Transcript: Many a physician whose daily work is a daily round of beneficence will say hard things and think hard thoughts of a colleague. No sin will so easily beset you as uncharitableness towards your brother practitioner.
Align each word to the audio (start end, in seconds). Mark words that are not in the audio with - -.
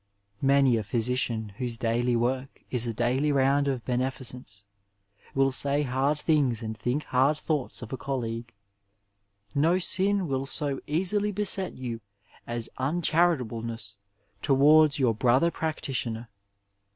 Many 0.41 0.77
a 0.77 0.83
physician 0.83 1.49
whose 1.59 1.77
daily 1.77 2.15
work 2.15 2.63
is 2.71 2.87
a 2.87 2.91
daily 2.93 3.31
round 3.31 3.67
of 3.67 3.85
beneficence 3.85 4.63
will 5.35 5.51
say 5.51 5.83
hard 5.83 6.17
things 6.17 6.63
and 6.63 6.75
think 6.75 7.03
hard 7.03 7.37
thoughts 7.37 7.83
of 7.83 7.93
a 7.93 7.97
colleague. 7.97 8.51
No 9.53 9.77
sin 9.77 10.27
will 10.27 10.47
so 10.47 10.79
easily 10.87 11.31
beset 11.31 11.73
you 11.75 12.01
as 12.47 12.67
uncharitableness 12.79 13.93
towards 14.41 14.97
your 14.97 15.13
brother 15.13 15.51
practitioner. 15.51 16.29